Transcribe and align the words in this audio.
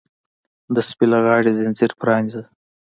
د 0.75 0.75
سپي 0.89 1.05
له 1.11 1.17
غاړې 1.25 1.51
ځنځیر 1.59 1.91
پرانیزه! 2.01 2.41